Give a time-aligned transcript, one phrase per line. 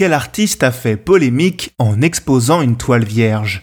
[0.00, 3.62] quel artiste a fait polémique en exposant une toile vierge?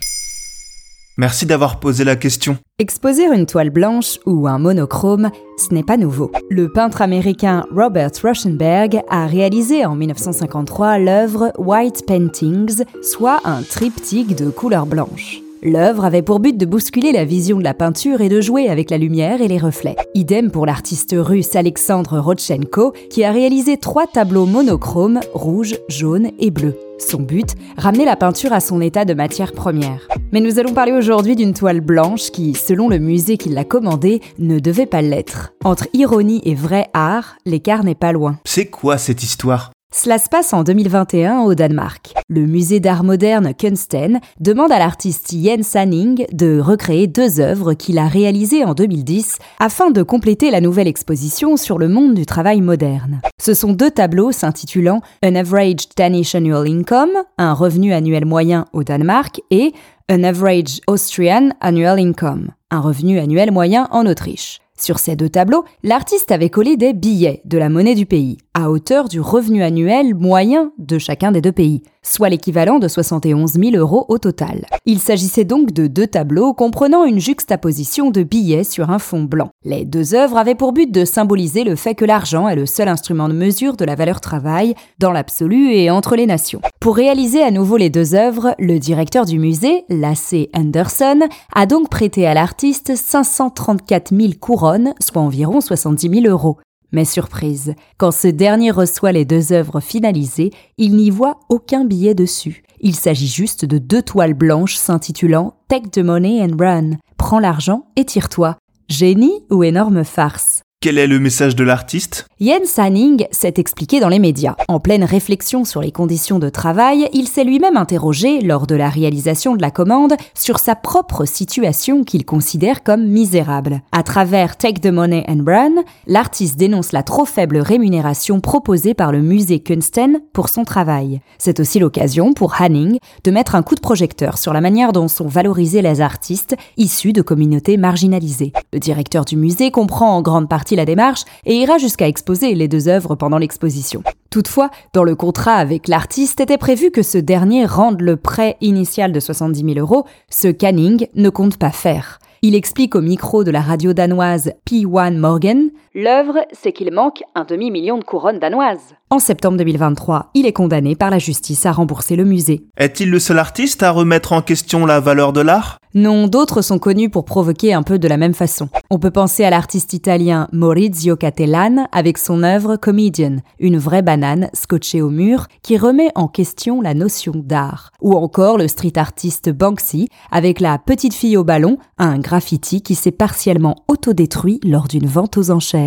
[1.18, 2.60] Merci d'avoir posé la question.
[2.78, 6.32] Exposer une toile blanche ou un monochrome, ce n'est pas nouveau.
[6.52, 14.36] Le peintre américain Robert Rauschenberg a réalisé en 1953 l'œuvre White Paintings, soit un triptyque
[14.36, 15.42] de couleur blanche.
[15.64, 18.92] L'œuvre avait pour but de bousculer la vision de la peinture et de jouer avec
[18.92, 19.96] la lumière et les reflets.
[20.14, 26.52] Idem pour l'artiste russe Alexandre Rodchenko, qui a réalisé trois tableaux monochromes, rouge, jaune et
[26.52, 26.76] bleu.
[27.00, 30.08] Son but, ramener la peinture à son état de matière première.
[30.32, 34.22] Mais nous allons parler aujourd'hui d'une toile blanche qui, selon le musée qui l'a commandée,
[34.40, 35.54] ne devait pas l'être.
[35.64, 38.40] Entre ironie et vrai art, l'écart n'est pas loin.
[38.46, 39.72] C'est quoi cette histoire?
[40.08, 42.14] Cela se passe en 2021 au Danemark.
[42.30, 47.98] Le musée d'art moderne Kunsten demande à l'artiste Jens Sanning de recréer deux œuvres qu'il
[47.98, 52.62] a réalisées en 2010 afin de compléter la nouvelle exposition sur le monde du travail
[52.62, 53.22] moderne.
[53.42, 58.84] Ce sont deux tableaux s'intitulant An Average Danish Annual Income, un revenu annuel moyen au
[58.84, 59.74] Danemark, et
[60.10, 64.60] An Average Austrian Annual Income, un revenu annuel moyen en Autriche.
[64.80, 68.72] Sur ces deux tableaux, l'artiste avait collé des billets de la monnaie du pays, à
[68.72, 73.76] hauteur du revenu annuel moyen de chacun des deux pays, soit l'équivalent de 71 000
[73.76, 74.66] euros au total.
[74.88, 79.52] Il s'agissait donc de deux tableaux comprenant une juxtaposition de billets sur un fond blanc.
[79.64, 82.88] Les deux œuvres avaient pour but de symboliser le fait que l'argent est le seul
[82.88, 86.62] instrument de mesure de la valeur travail dans l'absolu et entre les nations.
[86.80, 91.20] Pour réaliser à nouveau les deux œuvres, le directeur du musée, Lasse Anderson,
[91.54, 96.58] a donc prêté à l'artiste 534 000 couronnes, soit environ 70 000 euros.
[96.92, 102.16] Mais surprise, quand ce dernier reçoit les deux œuvres finalisées, il n'y voit aucun billet
[102.16, 102.64] dessus.
[102.80, 106.92] Il s'agit juste de deux toiles blanches s'intitulant Take the money and run.
[107.18, 108.58] Prends l'argent et tire-toi.
[108.88, 110.62] Génie ou énorme farce?
[110.88, 112.28] Quel est le message de l'artiste?
[112.40, 114.56] Jens Sanning s'est expliqué dans les médias.
[114.68, 118.88] En pleine réflexion sur les conditions de travail, il s'est lui-même interrogé, lors de la
[118.88, 123.82] réalisation de la commande, sur sa propre situation qu'il considère comme misérable.
[123.92, 129.12] À travers Take the Money and Run, l'artiste dénonce la trop faible rémunération proposée par
[129.12, 131.22] le musée Kunsten pour son travail.
[131.40, 135.08] C'est aussi l'occasion pour Hanning de mettre un coup de projecteur sur la manière dont
[135.08, 138.54] sont valorisés les artistes issus de communautés marginalisées.
[138.72, 142.68] Le directeur du musée comprend en grande partie la démarche et ira jusqu'à exposer les
[142.68, 144.04] deux œuvres pendant l'exposition.
[144.30, 149.12] Toutefois, dans le contrat avec l'artiste était prévu que ce dernier rende le prêt initial
[149.12, 152.20] de 70 000 euros, ce Canning ne compte pas faire.
[152.44, 157.44] Il explique au micro de la radio danoise P1 Morgan L'œuvre, c'est qu'il manque un
[157.44, 158.94] demi-million de couronnes danoises.
[159.10, 162.68] En septembre 2023, il est condamné par la justice à rembourser le musée.
[162.78, 165.80] Est-il le seul artiste à remettre en question la valeur de l'art?
[165.96, 168.70] Non, d'autres sont connus pour provoquer un peu de la même façon.
[168.92, 174.50] On peut penser à l'artiste italien Maurizio Cattelan avec son œuvre Comedian, une vraie banane
[174.54, 177.92] scotchée au mur qui remet en question la notion d'art.
[178.02, 182.94] Ou encore le street artiste Banksy avec la petite fille au ballon, un graffiti qui
[182.94, 185.87] s'est partiellement autodétruit lors d'une vente aux enchères.